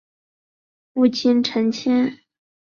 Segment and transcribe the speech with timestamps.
[0.95, 2.21] 父亲陈谦。